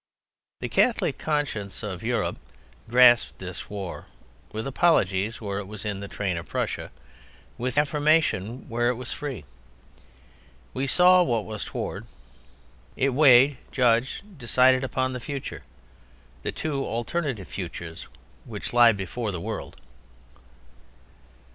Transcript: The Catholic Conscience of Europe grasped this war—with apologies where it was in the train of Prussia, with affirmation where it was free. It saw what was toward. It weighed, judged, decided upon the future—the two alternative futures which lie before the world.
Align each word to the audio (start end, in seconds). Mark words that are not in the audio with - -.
The 0.61 0.67
Catholic 0.67 1.19
Conscience 1.19 1.83
of 1.83 2.01
Europe 2.01 2.39
grasped 2.89 3.37
this 3.37 3.69
war—with 3.69 4.65
apologies 4.65 5.39
where 5.39 5.59
it 5.59 5.67
was 5.67 5.85
in 5.85 5.99
the 5.99 6.07
train 6.07 6.37
of 6.37 6.47
Prussia, 6.49 6.89
with 7.55 7.77
affirmation 7.77 8.67
where 8.67 8.89
it 8.89 8.95
was 8.95 9.13
free. 9.13 9.45
It 10.73 10.87
saw 10.89 11.21
what 11.21 11.45
was 11.45 11.63
toward. 11.63 12.07
It 12.97 13.09
weighed, 13.13 13.59
judged, 13.71 14.39
decided 14.39 14.83
upon 14.83 15.13
the 15.13 15.19
future—the 15.19 16.51
two 16.51 16.83
alternative 16.83 17.47
futures 17.47 18.07
which 18.43 18.73
lie 18.73 18.93
before 18.93 19.31
the 19.31 19.39
world. 19.39 19.75